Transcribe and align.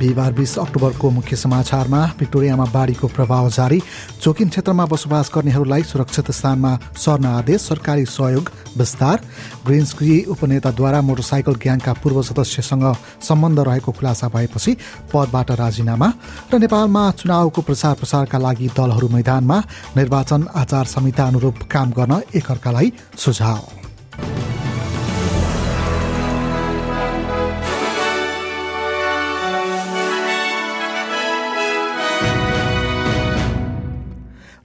बिहिबार 0.00 0.32
बिस 0.32 0.56
अक्टोबरको 0.58 1.10
मुख्य 1.10 1.36
समाचारमा 1.36 2.00
भिक्टोरियामा 2.18 2.64
बाढीको 2.72 3.06
प्रभाव 3.08 3.48
जारी। 3.52 3.80
जोखिम 4.22 4.48
क्षेत्रमा 4.48 4.84
बसोबास 4.86 5.30
गर्नेहरूलाई 5.34 5.82
सुरक्षित 5.82 6.30
स्थानमा 6.32 6.72
सर्न 6.96 7.24
आदेश 7.26 7.60
सरकारी 7.60 8.04
सहयोग 8.08 8.50
विस्तार। 8.76 9.20
ग्रिन्सकी 9.66 10.16
उपनेताद्वारा 10.32 11.00
मोटरसाइकल 11.00 11.54
ग्याङका 11.62 11.92
पूर्व 12.00 12.22
सदस्यसँग 12.22 12.84
सम्बन्ध 13.28 13.58
रहेको 13.68 13.92
खुलासा 13.92 14.28
भएपछि 14.28 14.76
पदबाट 15.12 15.50
राजीनामा 15.60 16.08
र 16.48 16.58
नेपालमा 16.58 17.04
चुनावको 17.20 17.60
प्रचार 17.60 17.94
प्रसारका 18.00 18.38
लागि 18.38 18.68
दलहरू 18.72 19.08
मैदानमा 19.08 19.58
निर्वाचन 19.96 20.48
आचार 20.54 20.84
संहिता 20.94 21.26
अनुरूप 21.26 21.68
काम 21.68 21.90
गर्न 21.92 22.20
एकअर्कालाई 22.34 22.92
सुझाव। 23.16 23.79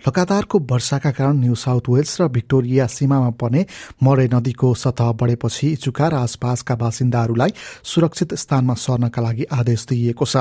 लगातारको 0.08 0.60
वर्षाका 0.72 1.12
कारण 1.12 1.38
न्यू 1.40 1.56
साउथ 1.56 1.90
वेल्स 1.90 2.22
र 2.22 2.28
भिक्टोरिया 2.30 2.86
सीमामा 2.88 3.30
पर्ने 3.42 3.66
मरे 4.04 4.28
नदीको 4.34 4.74
सतह 4.76 5.12
बढेपछि 5.18 5.68
इचुका 5.68 6.08
र 6.08 6.14
आसपासका 6.16 6.76
बासिन्दाहरूलाई 6.76 7.52
सुरक्षित 7.84 8.34
स्थानमा 8.36 8.74
सर्नका 8.76 9.22
लागि 9.22 9.44
आदेश 9.52 9.86
दिइएको 9.90 10.26
छ। 10.26 10.36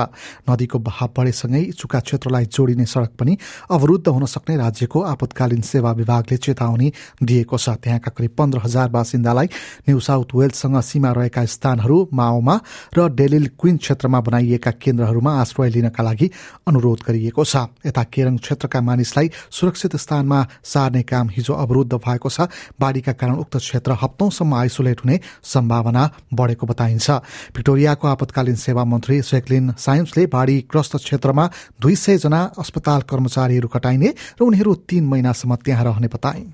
नदीको 0.45 0.79
बहाव 0.79 1.09
बढेसँगै 1.17 1.61
इचुका 1.73 1.99
क्षेत्रलाई 1.99 2.45
जोडिने 2.45 2.85
सड़क 2.85 3.11
पनि 3.17 3.37
अवरुद्ध 3.71 4.07
हुन 4.07 4.25
सक्ने 4.25 4.55
राज्यको 4.57 5.01
आपतकालीन 5.03 5.61
सेवा 5.63 5.91
विभागले 5.97 6.37
चेतावनी 6.37 6.91
दिएको 7.23 7.57
छ। 7.57 7.69
त्यहाँका 7.81 8.11
करिब 8.13 8.31
पन्ध्र 8.37 8.59
हजार 8.65 8.89
बासिन्दालाई 8.93 9.47
न्यू 9.89 9.99
साउथ 9.99 10.29
वेल्ससँग 10.35 10.79
सीमा 10.81 11.11
रहेका 11.17 11.45
स्थानहरू 11.47 11.97
माओमा 12.13 12.55
र 12.97 13.09
डेलिल 13.09 13.49
क्विन 13.57 13.77
क्षेत्रमा 13.81 14.19
बनाइएका 14.21 14.71
केन्द्रहरूमा 14.77 15.31
आश्रय 15.41 15.69
लिनका 15.73 16.03
लागि 16.03 16.29
अनुरोध 16.67 16.99
गरिएको 17.07 17.43
छ। 17.43 17.65
यता 17.81 18.03
केरङ 18.13 18.37
क्षेत्रका 18.37 18.81
मानिसलाई 18.81 19.29
सुरक्षित 19.55 19.95
स्थानमा 19.95 20.39
सार्ने 20.63 21.01
काम 21.03 21.29
हिजो 21.29 21.53
अवरुद्ध 21.55 21.93
भएको 21.95 22.29
छ। 22.29 22.47
बाढ़ीका 22.79 23.13
कारण 23.13 23.35
उक्त 23.37 23.57
क्षेत्र 23.57 23.97
हप्तौंसम्म 24.01 24.53
आइसोलेट 24.55 24.99
हुने 24.99 25.19
सम्भावना 25.43 26.09
बढ़ेको 26.33 26.67
बताइन्छ। 26.67 27.11
भिक्टोरियाको 27.55 28.07
आपतकालीन 28.07 28.55
सेवा 28.57 28.83
मन्त्री 28.85 29.21
सेक्लिन 29.23 29.73
साइन्सले 29.77 30.25
बाढ़ीग्रस्त 30.27 30.95
क्षेत्रमा 30.97 31.49
दुई 31.81 31.95
सय 31.95 32.17
जना 32.17 32.43
अस्पताल 32.59 33.01
कर्मचारीहरू 33.09 33.67
खटाइने 33.69 34.13
र 34.35 34.43
उनीहरू 34.43 34.75
तीन 34.89 35.05
महिनासम्म 35.05 35.55
त्यहाँ 35.55 35.83
रहने 35.85 36.07
बताइन् 36.09 36.51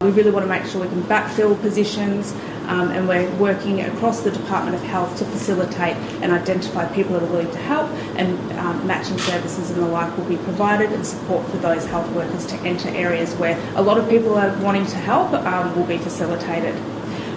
We 0.00 0.12
really 0.12 0.30
want 0.30 0.44
to 0.44 0.48
make 0.48 0.64
sure 0.64 0.80
we 0.80 0.86
can 0.86 1.02
backfill 1.02 1.60
positions 1.60 2.30
um, 2.68 2.92
and 2.92 3.08
we're 3.08 3.28
working 3.34 3.80
across 3.80 4.20
the 4.20 4.30
Department 4.30 4.76
of 4.76 4.82
Health 4.84 5.18
to 5.18 5.24
facilitate 5.24 5.96
and 6.22 6.30
identify 6.30 6.86
people 6.94 7.14
that 7.14 7.24
are 7.24 7.32
willing 7.32 7.50
to 7.50 7.58
help 7.58 7.90
and 8.16 8.38
um, 8.60 8.86
matching 8.86 9.18
services 9.18 9.70
and 9.70 9.82
the 9.82 9.88
like 9.88 10.16
will 10.16 10.26
be 10.26 10.36
provided 10.36 10.92
and 10.92 11.04
support 11.04 11.44
for 11.48 11.56
those 11.56 11.84
health 11.86 12.08
workers 12.12 12.46
to 12.46 12.54
enter 12.58 12.88
areas 12.90 13.34
where 13.34 13.58
a 13.74 13.82
lot 13.82 13.98
of 13.98 14.08
people 14.08 14.38
are 14.38 14.56
wanting 14.62 14.86
to 14.86 14.94
help 14.94 15.32
um, 15.32 15.74
will 15.74 15.84
be 15.84 15.98
facilitated. 15.98 16.80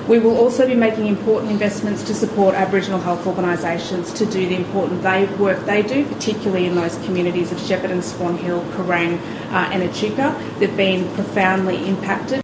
We 0.08 0.20
will 0.20 0.38
also 0.38 0.68
be 0.68 0.76
making 0.76 1.08
important 1.08 1.52
investments 1.52 2.04
to 2.04 2.14
support 2.14 2.54
Aboriginal 2.54 3.00
health 3.00 3.26
organisations 3.26 4.14
to 4.14 4.26
do 4.28 4.48
the 4.48 4.56
important 4.56 5.02
they, 5.02 5.26
work 5.38 5.66
they 5.66 5.82
do, 5.82 6.06
particularly 6.06 6.68
in 6.68 6.76
those 6.76 6.96
communities 7.06 7.52
of 7.52 7.58
Shepparton, 7.58 8.04
Swan 8.04 8.38
Hill, 8.38 8.62
Kerrang 8.74 9.18
uh, 9.50 9.72
and 9.74 9.82
Echuca. 9.82 10.40
They've 10.60 10.78
been 10.78 11.12
profoundly 11.16 11.88
impacted 11.88 12.44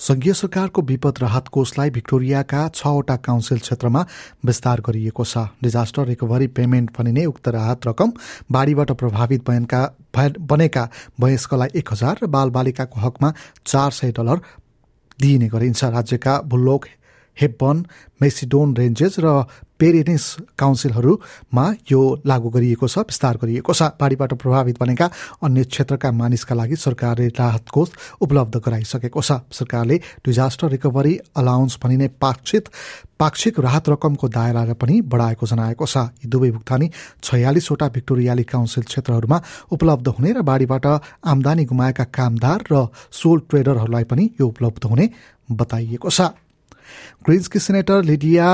संघीय 0.00 0.32
सरकारको 0.32 0.82
विपद 0.82 1.18
राहत 1.20 1.48
कोषलाई 1.52 1.90
भिक्टोरियाका 1.90 2.60
छवटा 2.74 3.16
council 3.16 3.58
क्षेत्रमा 3.58 4.04
विस्तार 4.46 4.80
गरिएको 4.80 5.24
छ। 5.24 5.38
Disaster 5.62 6.06
recovery 6.06 6.46
payment 6.56 6.90
भनिने 6.98 7.24
उक्त 7.26 7.48
राहत 7.50 7.86
रकम 7.86 8.12
बाढीबाट 8.50 8.90
प्रभावित 8.96 9.44
बनेका 9.44 9.80
बनेका 10.16 10.88
वयस्कलाई 11.20 11.68
एक 11.78 11.92
हजार 11.92 12.16
र 12.22 12.26
बालबालिकाको 12.32 13.00
हकमा 13.00 13.32
चार 13.66 13.90
सय 13.92 14.12
डलर 14.16 14.40
दिइने 15.20 15.48
गरिन्छ। 15.48 15.84
राज्यका 15.84 16.40
भुल्लोक 16.48 16.86
हेब्बन 17.36 17.84
मेसिडोन 18.20 18.76
रेन्जेस 18.76 19.16
र 19.20 19.44
पेरेनिस 19.80 20.24
काउन्सिलहरूमा 20.58 21.64
यो 21.90 22.00
लागू 22.26 22.48
गरिएको 22.50 22.86
छ 22.86 22.98
विस्तार 23.08 23.36
गरिएको 23.42 23.72
छ। 23.72 23.82
बाढीबाट 23.96 24.32
प्रभावित 24.36 24.76
बनेका 24.80 25.06
अन्य 25.42 25.64
क्षेत्रका 25.66 26.10
मानिसका 26.12 26.54
लागि 26.54 26.76
सरकारले 26.78 27.28
राहत 27.32 27.68
कोष 27.72 27.88
उपलब्ध 28.20 28.56
गराइसकेको 28.60 29.20
छ। 29.20 29.40
सरकारले 29.50 29.96
डिजास्टर 30.20 30.68
रिकभरी 30.70 31.14
अलाउन्स 31.36 31.78
भनिने 31.82 32.08
पाक्षित 32.20 32.68
पाक्षिक 33.18 33.58
राहत 33.60 33.88
रकमको 33.88 34.28
दायरा 34.28 34.72
पनि 34.76 35.00
बढाएको 35.08 35.46
जनाएको 35.46 35.86
छ। 35.86 35.96
यी 36.20 36.28
दुवै 36.28 36.50
भुक्तानी 36.50 36.90
छयालिसवटा 37.22 37.88
भिक्टोरियाली 37.96 38.44
काउन्सिल 38.44 38.84
क्षेत्रहरूमा 38.84 39.38
उपलब्ध 39.72 40.08
हुने 40.10 40.30
र 40.32 40.42
बाढीबाट 40.42 40.86
आमदानी 41.24 41.64
गुमाएका 41.64 42.04
कामदार 42.12 42.64
र 42.72 42.86
सोल 43.12 43.38
ट्रेडरहरूलाई 43.48 44.04
पनि 44.04 44.24
यो 44.40 44.46
उपलब्ध 44.46 44.84
हुने 44.84 45.08
बताइएको 45.52 46.08
छ। 46.10 46.20
ग्रिन्सकी 47.24 47.58
सेनेटर 47.58 48.02
लिडिया 48.04 48.46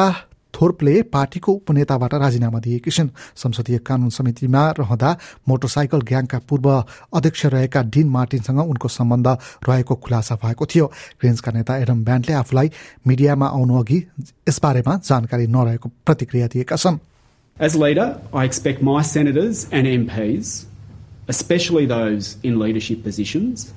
थोर्पले 0.55 1.03
पार्टीको 1.13 1.53
उपनेताबाट 1.53 2.15
राजीनामा 2.15 2.59
दिएकी 2.61 2.91
छिन्। 2.91 3.09
संसदीय 3.37 3.79
कानून 3.87 4.11
समितिमा 4.11 4.63
रहँदा 4.79 5.11
मोटरसाइकल 5.49 6.01
ग्याङका 6.01 6.39
पूर्व 6.49 6.69
अध्यक्ष 7.15 7.47
रहेका 7.47 7.83
डिन 7.95 8.09
मार्टिनसँग 8.09 8.61
उनको 8.61 8.89
सम्बन्ध 8.89 9.27
रहेको 9.69 9.95
खुलासा 9.95 10.35
भएको 10.45 10.67
थियो। 10.67 10.87
ग्रिन्सका 11.21 11.53
नेता 11.53 11.77
एडम 11.77 12.05
ब्यान्डले 12.05 12.35
आफूलाई 12.35 12.71
मिडियामा 13.07 13.47
आउनु 13.47 13.75
अघि 13.81 13.99
यसबारेमा 14.49 14.97
जानकारी 15.05 15.47
नरहेको 15.47 15.89
प्रतिक्रिया 16.07 16.47
दिएका 16.55 16.77
छन्। 16.77 16.99
As 17.57 17.75
leader, 17.75 18.21
I 18.35 18.45
expect 18.45 18.83
my 18.83 19.01
senators 19.03 19.67
and 19.73 19.87
MPs, 19.89 20.67
especially 21.29 21.87
those 21.87 22.37
in 22.43 22.59
leadership 22.59 23.03
positions, 23.03 23.73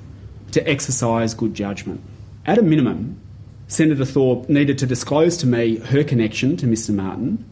to 0.52 0.59
exercise 0.68 1.34
good 1.34 1.53
judgment. 1.53 2.02
At 2.46 2.58
a 2.58 2.62
minimum, 2.62 3.16
Senator 3.69 4.03
Thorpe 4.03 4.50
needed 4.50 4.80
to 4.80 4.88
disclose 4.88 5.38
to 5.38 5.47
me 5.47 5.78
her 5.78 6.03
connection 6.03 6.57
to 6.57 6.66
Mr 6.66 6.94
Martin, 6.94 7.46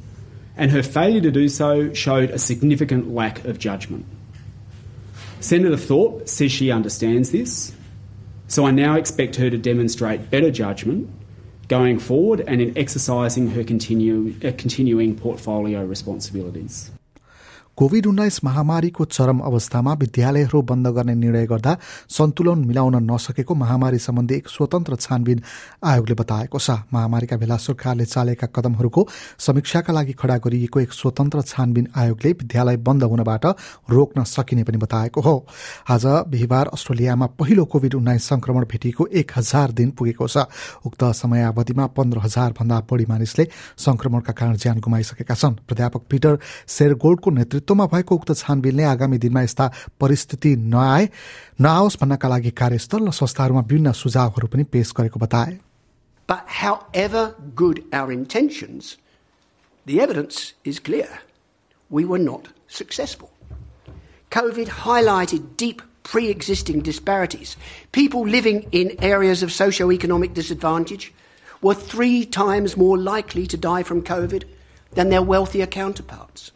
and 0.58 0.72
her 0.72 0.82
failure 0.82 1.22
to 1.22 1.30
do 1.30 1.48
so 1.48 1.94
showed 1.94 2.32
a 2.32 2.40
significant 2.40 3.14
lack 3.14 3.46
of 3.46 3.60
judgment. 3.60 4.04
Senator 5.40 5.78
Thorpe 5.78 6.28
says 6.28 6.52
she 6.52 6.72
understands 6.72 7.32
this, 7.32 7.72
so 8.48 8.66
I 8.66 8.72
now 8.72 8.96
expect 8.96 9.36
her 9.36 9.52
to 9.52 9.60
demonstrate 9.60 10.32
better 10.32 10.50
judgment 10.50 11.08
going 11.68 12.00
forward 12.00 12.42
and 12.48 12.62
in 12.62 12.76
exercising 12.76 13.52
her 13.52 13.64
continue, 13.64 14.34
uh, 14.44 14.52
continuing 14.58 15.16
portfolio 15.16 15.86
responsibilities. 15.86 16.90
COVID 17.78 18.06
उन्नाइस 18.08 18.40
महामारीको 18.44 19.06
चरम 19.06 19.40
अवस्थामा 19.40 19.94
विद्यालयहरू 19.94 20.62
बन्द 20.62 20.88
गर्ने 20.90 21.14
निर्णय 21.16 21.46
गर्दा 21.48 21.76
सन्तुलन 22.10 22.64
मिलाउन 22.66 22.96
नसकेको 23.06 23.56
महामारी 23.56 23.98
सम्बन्धी 24.00 24.36
एक 24.36 24.48
स्वतन्त्र 24.50 24.96
छानबिन 24.98 25.42
आयोगले 25.86 26.16
बताएको 26.16 26.60
छ। 26.60 26.70
महामारीका 26.94 27.38
बेला 27.38 27.58
सरकारले 27.58 28.06
चालेका 28.08 28.48
कदमहरूको 28.50 29.08
समीक्षाका 29.40 29.94
लागि 29.94 30.14
खड़ा 30.14 30.38
गरिएको 30.38 30.80
एक 30.80 30.94
स्वतन्त्र 30.94 31.42
छानबिन 31.44 31.88
आयोगले 31.96 32.32
विद्यालय 32.34 32.78
बन्द 32.82 33.04
हुनबाट 33.04 33.46
रोक्न 33.92 34.24
सकिने 34.26 34.64
पनि 34.64 34.78
बताएको 34.78 35.22
हो। 35.22 35.36
आज 35.88 36.06
बिहिबार 36.34 36.74
अस्ट्रेलियामा 36.74 37.26
पहिलो 37.38 37.66
कोविड 37.68 37.94
उन्नाइस 37.94 38.24
संक्रमण 38.26 38.66
भेटिएको 38.66 39.08
एक 39.14 39.38
हजार 39.38 39.72
दिन 39.78 39.92
पुगेको 39.94 40.28
छ। 40.28 40.50
उक्त 40.82 41.04
समयावधिमा 41.14 41.86
पन्ध्र 41.94 42.26
हजार 42.26 42.58
भन्दा 42.58 42.82
बढ़ी 42.90 43.06
मानिसले 43.06 43.48
संक्रमणका 43.78 44.34
कारण 44.34 44.58
ज्यान 44.58 44.80
गुमाइसकेका 44.82 45.36
छन्। 45.36 45.62
प्राध्यापक 45.62 46.10
पिटर 46.10 46.38
सेरगोल्डको 46.68 47.32
नेतृत्व 47.32 47.66
नेतृत्वमा 47.67 47.87
भएको 47.93 48.15
उक्त 48.15 48.31
छानबिनले 48.39 48.85
आगामी 48.95 49.19
दिनमा 49.27 49.43
यस्ता 49.43 49.71
परिस्थिति 50.01 50.57
नआए 50.75 51.09
नआओस् 51.61 51.99
भन्नका 52.01 52.29
लागि 52.29 52.51
कार्यस्थल 52.63 53.07
र 53.09 53.13
संस्थाहरूमा 53.21 53.61
विभिन्न 53.67 53.93
सुझावहरू 54.03 54.47
पनि 54.55 54.65
पेश 54.73 54.93
गरेको 54.97 55.21
बताए 55.27 55.59
But 56.29 56.47
however 56.47 57.35
good 57.55 57.85
our 57.93 58.11
intentions, 58.13 58.97
the 59.87 60.01
evidence 60.01 60.55
is 60.65 60.79
clear. 60.79 61.09
We 61.91 62.05
were 62.05 62.19
not 62.19 62.49
successful. 62.69 63.31
COVID 64.31 64.69
highlighted 64.87 65.57
deep 65.57 65.83
pre 66.03 66.29
existing 66.31 66.81
disparities. 66.81 67.57
People 67.93 68.27
living 68.27 68.67
in 68.73 68.97
areas 69.03 69.43
of 69.43 69.53
socio-economic 69.53 70.33
disadvantage 70.35 71.13
were 71.61 71.75
three 71.75 72.25
times 72.25 72.77
more 72.77 72.97
likely 72.99 73.47
to 73.47 73.57
die 73.57 73.83
from 73.83 74.03
COVID 74.03 74.45
than 74.93 75.11
their 75.11 75.23
wealthier 75.23 75.67
counterparts. 75.67 76.51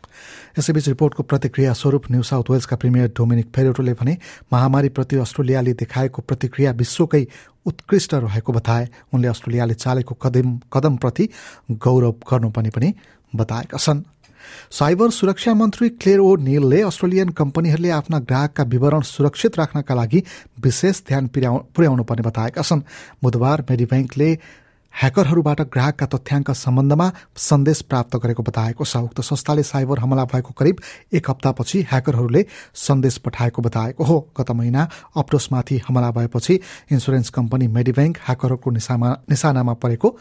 यसैबीच 0.60 0.88
रिपोर्टको 0.88 1.24
प्रतिक्रिया 1.24 1.74
स्वरूप 1.74 2.12
New 2.12 2.24
South 2.24 2.50
वेल्सका 2.52 2.76
premier 2.76 3.08
Dominic 3.18 3.48
फेरोटोले 3.56 3.94
भने 3.94 4.18
महामारीप्रति 4.54 5.16
अस्ट्रेलियाले 5.18 5.74
देखाएको 5.74 6.22
प्रतिक्रिया 6.22 6.72
विश्वकै 6.74 7.26
उत्कृष्ट 7.66 8.14
रहेको 8.16 8.54
बताए। 8.54 8.88
उनले 9.14 9.28
अस्ट्रेलियाले 9.28 9.74
चालेको 9.76 10.16
कदम 10.16 10.58
कदमप्रति 10.74 11.30
गौरव 11.72 12.16
गर्नुपर्ने 12.32 12.70
पनि 12.70 12.94
बताएका 13.34 13.78
छन्। 13.78 14.02
साइबर 14.72 15.10
सुरक्षा 15.12 15.54
मन्त्री 15.54 15.90
क्लेयर 15.92 16.20
ओ 16.20 16.36
नीलले 16.36 16.82
अस्ट्रेलियन 16.82 17.30
कम्पनीहरूले 17.38 17.90
आफ्ना 17.92 18.20
ग्राहकका 18.22 18.64
विवरण 18.64 19.02
सुरक्षित 19.06 19.58
राख्नका 19.58 19.96
लागि 19.96 20.24
विशेष 20.64 21.02
ध्यान 21.08 21.28
पुर्याउनु 21.28 22.04
पर्ने 22.04 22.22
बताएका 22.22 22.62
छन्। 22.62 22.82
बुधबार 23.24 23.66
मेडिब्याङ्कले 23.70 24.30
ह्याकरहरूबाट 24.94 25.62
ग्राहकका 25.74 26.06
तथ्याङ्क 26.06 26.52
सम्बन्धमा 26.54 27.08
सन्देश 27.40 27.82
प्राप्त 27.90 28.16
गरेको 28.24 28.44
बताएको 28.44 28.86
छ 28.86 28.98
उक्त 29.04 29.22
संस्थाले 29.22 29.64
साइबर 29.64 30.00
हमला 30.00 30.26
भएको 30.26 30.54
करिब 30.54 30.82
एक 31.14 31.30
हप्तापछि 31.30 31.82
ह्याकरहरूले 31.92 32.46
सन्देश 32.78 33.18
पठाएको 33.26 33.62
बताएको 33.62 34.04
हो। 34.04 34.18
गत 34.38 34.52
महिना 34.52 34.88
अप्रोसमाथि 35.18 35.82
हमला 35.88 36.12
भएपछि 36.12 36.60
इन्सुरेन्स 36.92 37.30
कम्पनी 37.30 37.68
मेडिब्याङ्क 37.68 38.18
ह्याकरहरूको 38.26 38.72
निशानामा 38.72 39.74
परेको 39.74 40.18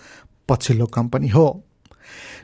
पछिल्लो 0.48 0.86
कम्पनी 0.86 1.28
हो। 1.28 1.46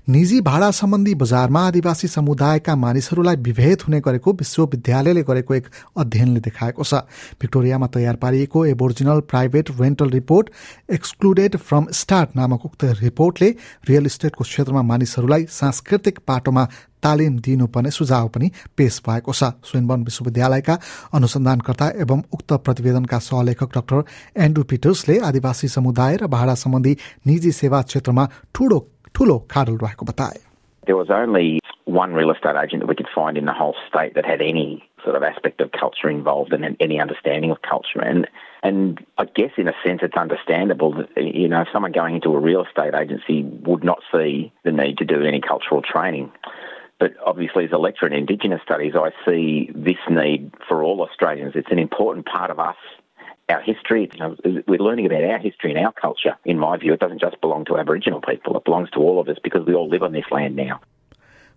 निजी 0.09 0.41
भाडा 0.41 0.71
सम्बन्धी 0.71 1.15
बजारमा 1.15 1.61
आदिवासी 1.67 2.09
समुदायका 2.09 2.77
मानिसहरूलाई 2.77 3.37
विभेद 3.43 3.83
हुने 3.83 4.01
गरेको 4.01 4.33
विश्वविद्यालयले 4.33 5.23
गरेको 5.23 5.55
एक 5.55 5.67
अध्ययनले 5.97 6.41
देखाएको 6.41 6.83
छ। 6.85 6.95
भिक्टोरियामा 7.41 7.87
तयार 7.95 8.17
पारिएको 8.17 8.65
Aboriginal 8.67 9.21
private 9.31 9.71
rental 9.81 10.11
report 10.11 10.51
excluded 10.91 11.57
from 11.59 11.87
start 11.93 12.37
नामक 12.37 12.65
उक्त 12.65 12.85
रिपोर्टले 13.03 13.49
रियल 13.89 14.07
इस्टेटको 14.07 14.45
क्षेत्रमा 14.45 14.83
मानिसहरूलाई 14.83 15.47
सांस्कृतिक 15.51 16.19
पाटोमा 16.27 16.65
तालिम 17.03 17.39
दिनुपर्ने 17.39 17.91
सुझाव 17.91 18.29
पनि 18.35 18.51
पेश 18.77 19.01
भएको 19.07 19.33
छ। 19.33 19.51
स्विनबर्न 19.63 20.03
विश्वविद्यालयका 20.05 20.79
अनुसन्धानकर्ता 21.15 21.87
एवं 22.03 22.23
उक्त 22.33 22.53
प्रतिवेदनका 22.65 23.19
सहलेखक 23.21 23.71
डाक्टर 23.75 24.03
एन्ड्रु 24.43 24.65
पिटर्सले 24.65 25.19
आदिवासी 25.29 25.69
समुदाय 25.69 26.17
र 26.17 26.27
भाडा 26.27 26.55
सम्बन्धी 26.57 26.97
निजी 27.27 27.53
सेवा 27.53 27.83
क्षेत्रमा 27.83 28.29
ठूलो 28.55 28.79
ठूलो 29.16 29.38
खाडल 29.52 29.78
रहेको 29.88 30.06
बताए 30.14 30.40
There 30.90 30.98
was 30.98 31.12
only 31.16 31.60
one 31.86 32.14
real 32.14 32.32
estate 32.32 32.56
agent 32.60 32.82
that 32.82 32.88
we 32.88 32.96
could 32.96 33.10
find 33.14 33.38
in 33.38 33.46
the 33.46 33.54
whole 33.54 33.76
state 33.88 34.16
that 34.16 34.26
had 34.26 34.42
any 34.42 34.90
sort 35.04 35.16
of 35.16 35.24
aspect 35.24 35.62
of 35.62 35.72
culture 35.72 36.10
involved 36.10 36.54
and 36.54 36.76
any 36.80 37.00
understanding 37.00 37.52
of 37.52 37.62
culture. 37.62 38.02
And 38.02 38.28
and 38.64 39.06
I 39.18 39.26
guess 39.26 39.52
in 39.58 39.68
a 39.68 39.74
sense 39.86 40.02
it's 40.08 40.18
understandable 40.18 40.96
that 40.96 41.24
you 41.24 41.48
know 41.48 41.66
someone 41.72 41.92
going 41.92 42.16
into 42.16 42.34
a 42.34 42.40
real 42.40 42.66
estate 42.66 42.96
agency 42.96 43.44
would 43.44 43.84
not 43.84 44.00
see 44.12 44.52
the 44.64 44.72
need 44.72 44.98
to 45.00 45.06
do 45.06 45.22
any 45.24 45.42
cultural 45.42 45.82
training. 45.82 46.32
But 47.00 47.14
obviously, 47.26 47.66
as 47.66 47.72
a 47.72 47.78
lecturer 47.78 48.10
in 48.10 48.14
Indigenous 48.14 48.62
studies, 48.64 48.94
I 48.96 49.10
see 49.26 49.72
this 49.74 49.98
need 50.10 50.52
for 50.68 50.84
all 50.84 51.02
Australians. 51.02 51.54
It's 51.56 51.72
an 51.72 51.80
important 51.80 52.28
part 52.28 52.52
of 52.52 52.60
us 52.60 52.76
our 53.49 53.61
history. 53.61 54.11
You 54.13 54.19
know, 54.19 54.37
we're 54.67 54.79
learning 54.81 55.07
about 55.07 55.25
our 55.25 55.39
history 55.39 55.73
and 55.75 55.85
our 55.85 55.93
culture. 55.93 56.37
In 56.45 56.59
my 56.59 56.77
view, 56.77 56.93
it 56.93 57.01
doesn't 57.01 57.21
just 57.21 57.41
belong 57.41 57.65
to 57.67 57.79
Aboriginal 57.79 58.21
people, 58.21 58.57
it 58.57 58.65
belongs 58.65 58.91
to 58.91 58.99
all 58.99 59.21
of 59.21 59.29
us 59.29 59.39
because 59.43 59.67
we 59.67 59.75
all 59.75 59.89
live 59.89 60.03
on 60.03 60.13
this 60.13 60.25
land 60.31 60.57
now. 60.57 60.81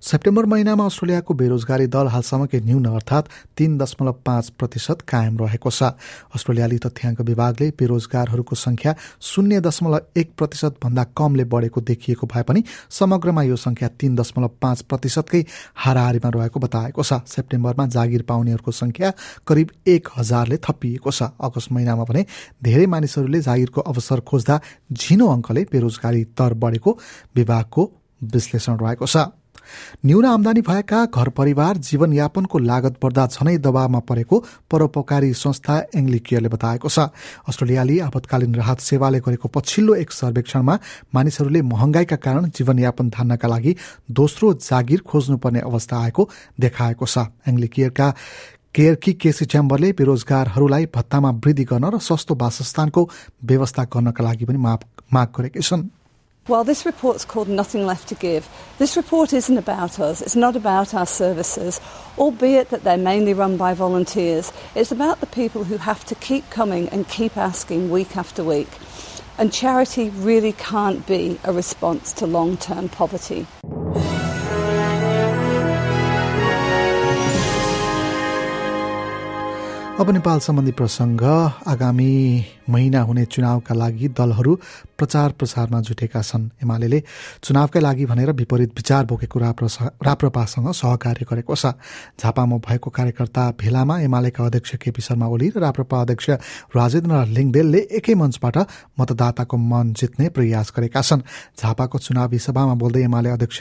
September 0.01 0.45
महिनामा 0.45 0.85
अस्ट्रेलियाको 0.85 1.33
बेरोजगारी 1.33 1.87
दल 1.91 2.07
हालसम्मकै 2.07 2.59
न्यून 2.61 2.85
अर्थात् 2.87 3.27
तीन 3.57 3.77
दशमलव 3.77 4.15
पाँच 4.25 4.49
प्रतिशत 4.55 5.01
कायम 5.03 5.37
रहेको 5.37 5.69
छ। 5.69 5.83
अस्ट्रेलियाली 6.31 6.77
तथ्याङ्क 6.79 7.21
विभागले 7.21 7.67
बेरोजगारहरूको 7.75 8.55
संख्या 8.55 8.95
शून्य 9.21 9.59
दशमलव 9.59 9.99
एक 10.15 10.31
प्रतिशत 10.33 10.79
भन्दा 10.79 11.03
कमले 11.11 11.43
बढेको 11.45 11.81
देखिएको 11.83 12.27
भए 12.31 12.43
पनि 12.47 12.63
समग्रमा 12.89 13.43
यो 13.43 13.55
संख्या 13.57 13.87
तीन 13.99 14.15
दशमलव 14.15 14.51
पाँच 14.55 14.81
प्रतिशतकै 14.87 15.43
हाराहारीमा 15.75 16.29
रहेको 16.31 16.59
बताएको 16.59 17.03
छ। 17.03 17.19
सेप्टेम्बरमा 17.27 17.85
जागिर 17.91 18.23
पाउनेहरूको 18.23 18.71
संख्या 18.71 19.11
करिब 19.47 19.67
एक 19.85 20.07
हजारले 20.15 20.57
थपिएको 20.63 21.11
छ। 21.11 21.35
अगस्त 21.43 21.71
महिनामा 21.71 22.03
भने 22.07 22.25
धेरै 22.63 22.85
मानिसहरूले 22.87 23.41
जागिरको 23.41 23.81
अवसर 23.83 24.19
खोज्दा 24.23 24.59
झिनो 24.95 25.27
अङ्कले 25.27 25.67
बेरोजगारी 25.67 26.23
दर 26.33 26.53
बढेको 26.55 26.97
विभागको 27.35 27.83
विश्लेषण 28.21 28.77
रहेको 28.79 29.05
छ। 29.05 29.27
न्यून 30.05 30.25
आमदानी 30.25 30.61
भएका 30.61 31.05
घर 31.07 31.29
परिवार 31.29 31.77
जीवनयापनको 31.79 32.57
लागत 32.61 32.97
बढ्दा 33.03 33.25
झनै 33.27 33.57
दबावमा 33.59 33.99
परेको 34.09 34.43
परोपकारी 34.71 35.33
संस्था 35.33 35.75
एङ्ग्लिकियरले 35.95 36.49
बताएको 36.49 36.89
छ। 36.89 36.99
अस्ट्रेलियाली 37.49 37.99
आपतकालीन 37.99 38.55
राहत 38.55 38.79
सेवाले 38.79 39.19
गरेको 39.19 39.47
पछिल्लो 39.49 39.95
एक 39.95 40.11
सर्वेक्षणमा 40.11 40.77
मानिसहरूले 41.15 41.61
महँगाईका 41.61 42.15
कारण 42.15 42.49
जीवनयापन 42.51 43.09
धान्नका 43.09 43.47
लागि 43.47 43.75
दोस्रो 44.11 44.53
जागिर 44.61 44.99
खोज्नुपर्ने 45.07 45.59
अवस्था 45.61 45.95
आएको 45.99 46.29
देखाएको 46.59 47.05
छ। 47.05 47.17
एङ्ग्लिकियरका 47.47 48.07
केयरकी 48.75 49.11
केसी 49.13 49.45
च्याम्बरले 49.45 49.91
बेरोजगारहरूलाई 49.97 50.85
भत्तामा 50.95 51.29
वृद्धि 51.43 51.63
गर्न 51.65 51.85
र 51.89 51.97
सस्तो 51.99 52.35
वासस्थानको 52.35 53.01
व्यवस्था 53.43 53.83
गर्नका 53.93 54.23
लागि 54.23 54.45
पनि 54.45 54.57
माग 54.57 55.27
गरेकी 55.33 55.59
छन्। 55.59 55.98
While 56.47 56.63
this 56.63 56.85
report's 56.85 57.25
called 57.25 57.47
Nothing 57.47 57.85
Left 57.85 58.07
to 58.09 58.15
Give, 58.15 58.49
this 58.79 58.97
report 58.97 59.33
isn't 59.33 59.57
about 59.57 59.99
us. 59.99 60.21
It's 60.21 60.35
not 60.35 60.55
about 60.55 60.93
our 60.93 61.05
services, 61.05 61.79
albeit 62.17 62.69
that 62.69 62.83
they're 62.83 62.97
mainly 62.97 63.33
run 63.33 63.55
by 63.55 63.73
volunteers. 63.75 64.51
It's 64.73 64.91
about 64.91 65.19
the 65.19 65.27
people 65.27 65.65
who 65.65 65.77
have 65.77 66.03
to 66.05 66.15
keep 66.15 66.49
coming 66.49 66.89
and 66.89 67.07
keep 67.07 67.37
asking 67.37 67.91
week 67.91 68.17
after 68.17 68.43
week. 68.43 68.69
And 69.37 69.53
charity 69.53 70.09
really 70.09 70.53
can't 70.53 71.05
be 71.05 71.39
a 71.43 71.53
response 71.53 72.13
to 72.13 72.25
long 72.25 72.57
term 72.57 72.89
poverty. 72.89 73.45
अब 79.99 80.09
नेपाल 80.09 80.39
सम्बन्धी 80.39 80.71
प्रसङ्ग 80.71 81.21
आगामी 81.67 82.11
महिना 82.69 83.01
हुने 83.01 83.23
चुनावका 83.25 83.75
लागि 83.75 84.07
दलहरू 84.15 84.53
प्रचार 84.95 85.31
प्रसारमा 85.35 85.79
जुटेका 85.83 86.21
छन्। 86.21 86.63
एमाले 86.63 86.99
चुनावकै 87.43 87.79
लागि 87.79 88.05
भनेर 88.07 88.31
विपरीत 88.31 88.71
विचार 88.79 89.05
बोकेको 89.05 89.39
राप्रपासँग 89.39 90.71
सहकार्य 90.71 91.25
गरेको 91.27 91.55
छ। 91.55 91.75
झापामा 92.15 92.57
भएको 92.63 92.89
कार्यकर्ता 92.89 93.43
भेलामा 93.59 93.99
एमालेका 93.99 94.45
अध्यक्ष 94.45 94.75
केपी 94.79 95.01
शर्मा 95.03 95.27
ओली 95.27 95.51
र 95.51 95.59
राप्रपा 95.59 96.01
अध्यक्ष 96.01 96.29
राजेन्द्र 96.79 97.25
लिङदेलले 97.35 97.81
एकै 97.99 98.15
मञ्चबाट 98.15 98.57
मतदाताको 98.99 99.57
मन 99.59 99.93
जित्ने 99.99 100.29
प्रयास 100.31 100.71
गरेका 100.77 101.01
छन्। 101.01 101.27
झापाको 101.59 101.97
चुनावी 101.99 102.39
सभामा 102.39 102.73
बोल्दै 102.79 103.03
एमाले 103.03 103.29
अध्यक्ष 103.35 103.59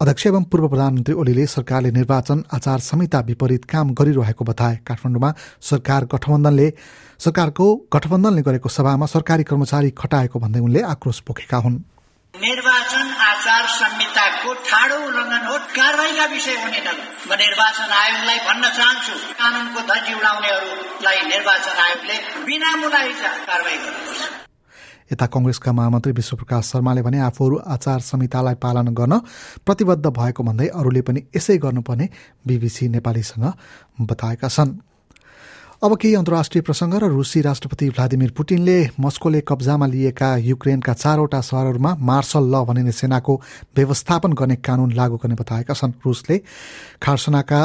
अध्यक्ष 0.00 0.26
एवं 0.26 0.42
पूर्व 0.46 0.66
प्रधानमन्त्री 0.68 1.14
ओलीले 1.14 1.44
सरकारले 1.48 1.90
निर्वाचन 1.90 2.42
आचार 2.54 2.78
संहिता 2.80 3.20
विपरीत 3.28 3.64
काम 3.66 3.90
गरिरहेको 3.98 4.44
बताए। 4.44 4.76
काठमाडौँमा 4.86 5.30
सरकार 5.70 6.04
गठबन्धनले 6.12 6.68
सरकारको 7.24 7.66
गठबन्धनले 7.94 8.42
गरेको 8.46 8.68
सभामा 8.68 9.06
सरकारी 9.14 9.44
कर्मचारी 9.50 9.90
खटाएको 9.98 10.38
भन्दै 10.38 10.60
उनले 10.62 10.82
आक्रोश 10.94 11.20
पोखेका 11.26 11.58
हुन्। 11.66 11.82
निर्वाचन 12.34 13.06
आचार 13.26 13.64
संहिताको 13.74 14.54
ठाडो 14.70 14.98
उल्लङ्घन 15.02 15.44
हो 15.50 15.58
कारवाहीका 15.74 16.26
विषय 16.34 16.56
हुने 16.62 16.80
म 17.26 17.42
निर्वाचन 17.42 17.90
आयोगलाई 18.00 18.38
भन्न 18.46 18.64
चाहन्छु 18.78 19.14
कानूनको 19.40 19.80
धजी 19.90 20.12
उडाउनेहरूलाई 20.14 21.18
निर्वाचन 21.34 21.78
आयोगले 21.86 22.16
बिना 22.46 22.76
मुलाइजा 22.82 23.30
कारवाही 23.48 23.78
गर्नुपर्छ 23.82 24.46
यता 25.10 25.26
कंग्रेसका 25.26 25.72
महामन्त्री 25.72 26.12
विश्वप्रकाश 26.12 26.64
शर्माले 26.72 27.02
भने 27.02 27.18
आफूहरू 27.20 27.56
आचार 27.66 28.00
संहितालाई 28.02 28.54
पालन 28.56 28.88
गर्न 28.94 29.18
प्रतिबद्ध 29.66 30.06
भएको 30.08 30.42
भन्दै 30.42 30.66
अरूले 30.70 31.02
पनि 31.02 31.20
यसै 31.36 31.56
गर्नुपर्ने 31.58 32.08
बीबीसी 32.46 32.88
नेपालीसँग 32.88 33.44
बताएका 34.02 34.48
छन्। 34.48 34.76
अब 35.78 35.94
केही 35.96 36.14
अन्तर्राष्ट्रिय 36.14 36.62
प्रसङ्ग 36.62 36.94
र 36.94 37.08
रुसी 37.08 37.40
राष्ट्रपति 37.40 37.88
भ्लादिमिर 37.90 38.30
पुटिनले 38.36 38.78
मस्कोले 38.98 39.40
कब्जामा 39.48 39.86
लिएका 39.86 40.36
युक्रेनका 40.42 40.92
चारवटा 40.92 41.40
सहरहरूमा 41.40 41.94
मार्सल 42.02 42.44
ल 42.50 42.64
भनिने 42.66 42.92
सेनाको 42.92 43.40
व्यवस्थापन 43.76 44.32
गर्ने 44.34 44.56
कानून 44.58 44.92
लागू 44.92 45.16
गर्ने 45.16 45.34
बताएका 45.38 45.74
छन्। 45.74 45.92
रुसले 46.02 46.36
खारसनाका 46.98 47.60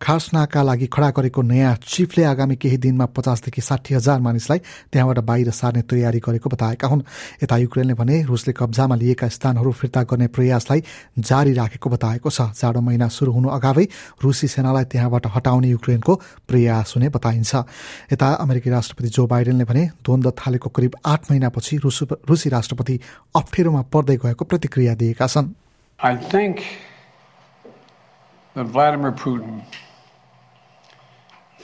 खासनाका 0.00 0.62
लागि 0.62 0.86
खडा 0.92 1.10
गरेको 1.10 1.42
नयाँ 1.42 1.74
चिफले 1.82 2.24
आगामी 2.24 2.56
केही 2.56 2.76
दिनमा 2.76 3.06
पचासदेखि 3.16 3.60
साठी 3.60 3.94
हजार 3.94 4.20
मानिसलाई 4.20 4.58
त्यहाँबाट 4.92 5.18
बाहिर 5.24 5.50
सार्ने 5.50 5.82
तयारी 5.82 6.20
गरेको 6.20 6.48
बताएका 6.52 6.88
हुन्। 6.88 7.02
यता 7.42 7.56
युक्रेनले 7.56 7.94
भने 7.96 8.22
रुसले 8.28 8.52
कब्जामा 8.52 8.94
लिएका 8.94 9.28
स्थानहरू 9.28 9.72
फिर्ता 9.72 10.02
गर्ने 10.04 10.26
प्रयासलाई 10.28 10.80
जारी 11.18 11.52
राखेको 11.54 11.90
बताएको 11.90 12.28
छ। 12.30 12.52
जाडो 12.52 12.80
महिना 12.80 13.08
सुरु 13.08 13.32
हुनु 13.32 13.48
अगावै 13.48 13.88
रुसी 14.20 14.48
सेनालाई 14.48 14.84
त्यहाँबाट 14.84 15.26
हटाउने 15.32 15.68
युक्रेनको 15.68 16.14
प्रयास 16.44 16.92
हुने 16.96 17.08
बताइन्छ। 17.08 17.54
यता 18.12 18.28
अमेरिकी 18.36 18.70
राष्ट्रपति 18.70 19.08
जो 19.08 19.26
बाइडेनले 19.26 19.64
भने 19.64 19.82
द्वन्द 20.04 20.26
थालेको 20.36 20.68
करिब 20.76 20.92
आठ 21.06 21.30
महिनापछि 21.30 21.76
रुसी 22.28 22.48
राष्ट्रपति 22.50 23.00
अप्ठ्यारोमा 23.34 23.82
पर्दै 23.88 24.16
गएको 24.20 24.44
प्रतिक्रिया 24.44 24.94
दिएका 24.94 25.26
छन्। 25.26 25.56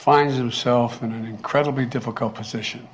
Finds 0.03 0.35
himself 0.35 1.01
in 1.01 1.13
an 1.13 1.25
incredibly 1.25 1.87
difficult 1.87 2.35
position. 2.35 2.89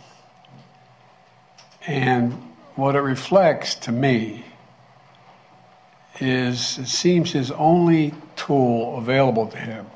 And 1.86 2.34
what 2.74 2.96
it 2.96 3.00
reflects 3.00 3.76
to 3.86 3.92
me 3.92 4.44
is 6.20 6.76
it 6.76 6.86
seems 6.86 7.32
his 7.32 7.50
only 7.52 8.12
tool 8.36 8.98
available 8.98 9.46
to 9.46 9.56
him 9.56 9.86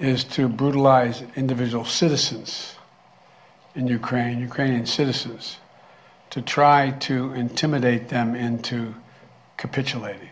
is 0.00 0.24
to 0.24 0.48
brutalize 0.48 1.22
individual 1.36 1.84
citizens 1.84 2.74
in 3.76 3.86
Ukraine, 3.86 4.40
Ukrainian 4.40 4.84
citizens, 4.84 5.58
to 6.30 6.42
try 6.42 6.90
to 7.06 7.32
intimidate 7.34 8.08
them 8.08 8.34
into 8.34 8.96
capitulating. 9.56 10.30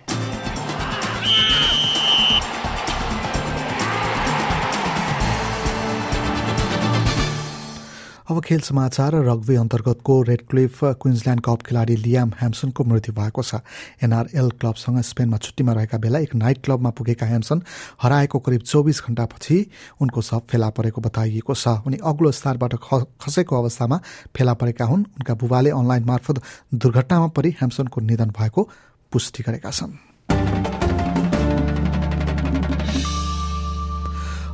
अब 8.28 8.40
खेल 8.42 8.60
समाचार 8.60 9.14
rugby 9.24 9.54
अन्तर्गतको 9.54 10.14
red 10.22 10.40
Cliff 10.50 10.78
Queensland 10.84 11.42
cup 11.46 11.62
खेलाडी 11.62 11.96
Liam 11.96 12.30
ह्याम्सनको 12.38 12.84
मृत्यु 12.84 13.14
भएको 13.14 13.42
छ। 13.42 13.62
NRL 14.02 14.48
क्लबसँग 14.58 14.98
स्पेनमा 15.00 15.38
छुट्टीमा 15.38 15.72
रहेका 15.72 15.98
बेला 16.02 16.18
एक 16.26 16.34
नाइट 16.34 16.58
क्लबमा 16.58 16.90
पुगेका 16.90 17.26
ह्याम्सन 17.26 17.62
हराएको 18.02 18.38
करिब 18.42 18.62
चौबिस 18.62 19.02
घण्टापछि 19.06 19.58
उनको 20.02 20.20
सब 20.20 20.42
फेला 20.50 20.70
परेको 20.74 21.00
बताइएको 21.06 21.54
छ। 21.54 21.86
उनी 21.86 22.02
अग्लो 22.02 22.32
स्तरबाट 22.32 22.74
खसेको 23.22 23.62
अवस्थामा 23.62 24.00
फेला 24.34 24.54
परेका 24.58 24.84
हुन्। 24.84 25.06
उनका 25.06 25.34
बुबाले 25.36 25.70
अनलाइन 25.70 26.04
मार्फत 26.04 26.42
दुर्घटनामा 26.74 27.28
परि 27.30 27.50
ह्याम्सनको 27.62 28.00
निधन 28.10 28.34
भएको 28.34 28.68
पुष्टि 29.12 29.42
गरेका 29.46 29.70
छन्। 29.70 30.15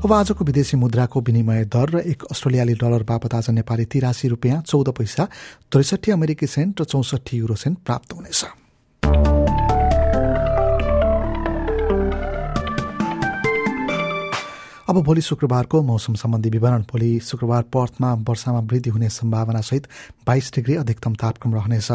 अब 0.02 0.12
आजको 0.12 0.44
विदेशी 0.44 0.76
मुद्राको 0.76 1.21
विनिमय 1.21 1.64
दर 1.71 1.90
र 1.94 1.99
एक 2.02 2.23
अस्ट्रेलियाली 2.26 2.75
डलर 2.75 3.02
बापत 3.06 3.35
आज 3.35 3.50
नेपाली 3.54 3.85
तिरासी 3.87 4.28
रुपियाँ 4.28 4.61
चौध 4.66 4.88
पैसा 4.99 5.28
त्रिसठी 5.71 6.11
अमेरिकी 6.11 6.47
सेन्ट 6.47 6.80
र 6.80 6.85
चौसठी 6.85 7.37
युरो 7.38 7.54
सेन्ट 7.54 7.78
प्राप्त 7.87 8.12
हुनेछ। 8.12 8.62
अब 14.93 15.01
भोलि 15.01 15.21
शुक्रबारको 15.21 15.81
मौसम 15.83 16.15
सम्बन्धी 16.21 16.51
विवरण। 16.51 16.83
भोलि 16.85 17.19
शुक्रबार 17.25 17.63
पर्थमा 17.73 18.13
वर्षामा 18.29 18.59
वृद्धि 18.61 18.91
हुने 18.91 19.09
सम्भावना 19.09 19.61
सहित 19.61 19.87
बाइस 20.27 20.51
डिग्री 20.55 20.75
अधिकतम 20.77 21.15
तापक्रम 21.15 21.55
रहनेछ। 21.55 21.91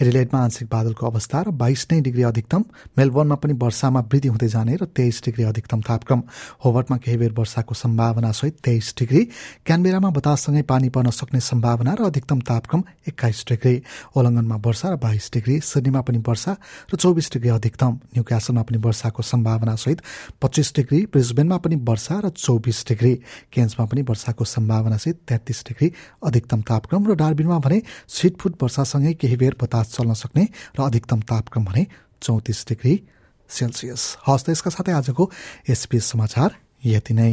एडिलेडमा 0.00 0.40
आंशिक 0.40 0.68
बादलको 0.72 1.06
अवस्था 1.06 1.42
र 1.42 1.50
बाइस 1.52 1.86
नै 1.92 2.00
डिग्री 2.00 2.22
अधिकतम। 2.22 2.64
मेलबोर्नमा 2.98 3.34
पनि 3.36 3.52
वर्षामा 3.52 4.00
वृद्धि 4.00 4.28
हुँदै 4.28 4.48
जाने 4.48 4.76
र 4.80 4.84
तेइस 4.88 5.20
डिग्री 5.24 5.44
अधिकतम 5.44 5.80
तापक्रम। 5.84 6.22
होवर्टमा 6.64 6.96
केही 6.96 7.16
बेर 7.18 7.32
वर्षाको 7.36 7.74
सम्भावना 7.74 8.32
सहित 8.32 8.56
तेइस 8.64 8.94
डिग्री। 8.98 9.24
क्यानबेरामा 9.68 10.10
बताससँगै 10.10 10.62
पानी 10.64 10.88
पर्न 10.88 11.10
सक्ने 11.12 11.40
सम्भावना 11.42 11.94
र 12.00 12.08
अधिकतम 12.08 12.40
तापक्रम 12.48 12.82
एक्काइस 13.08 13.44
डिग्री। 13.48 13.74
ओलङ्गनमा 14.16 14.56
वर्षा 14.56 14.88
र 14.88 14.96
बाइस 14.96 15.30
डिग्री। 15.36 15.60
सिडनीमा 15.60 16.00
पनि 16.00 16.24
वर्षा 16.24 16.56
र 16.88 16.96
चौबिस 16.96 17.32
डिग्री 17.32 17.50
अधिकतम। 17.50 17.92
न्यू 18.16 18.24
क्यासलमा 18.24 18.62
पनि 18.64 18.78
वर्षाको 18.80 19.22
सम्भावना 19.22 19.74
सहित 19.76 20.00
पच्चिस 20.40 20.72
डिग्री। 20.76 21.04
ब्रिजबेनमा 21.12 21.56
पनि 21.60 21.76
वर्षा 21.84 22.20
र 22.24 22.36
चौबिस 22.38 22.84
डिग्री 22.88 23.14
केन्समा 23.52 23.84
पनि 23.86 24.02
वर्षाको 24.08 24.44
सम्भावनासहित 24.46 25.16
तेत्तिस 25.28 25.62
डिग्री 25.68 25.88
अधिकतम 26.24 26.60
तापक्रम 26.62 27.02
र 27.10 27.14
डार्बिनमा 27.18 27.58
भने 27.58 27.78
छिटफुट 28.08 28.62
वर्षासँगै 28.62 29.12
केही 29.18 29.36
बेर 29.36 29.56
बतास 29.62 29.92
चल्न 29.94 30.14
सक्ने 30.14 30.44
र 30.78 30.82
अधिकतम 30.82 31.20
तापक्रम 31.26 31.64
भने 31.64 31.86
चौतिस 32.22 32.64
डिग्री 32.68 32.94
सेल्सियस। 33.50 34.02
हस् 34.28 34.44
त 34.44 34.50
यसका 34.50 34.70
साथै 34.70 34.92
आजको 34.92 35.30
एसपिएस 35.70 36.04
समाचार 36.12 36.50
यति 36.84 37.14
नै। 37.14 37.32